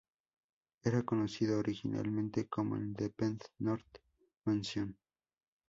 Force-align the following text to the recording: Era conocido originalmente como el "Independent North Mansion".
Era 0.81 1.03
conocido 1.03 1.59
originalmente 1.59 2.47
como 2.47 2.75
el 2.75 2.85
"Independent 2.85 3.43
North 3.59 3.99
Mansion". 4.45 4.97